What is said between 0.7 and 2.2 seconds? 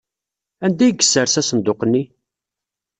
ay yessers asenduq-nni?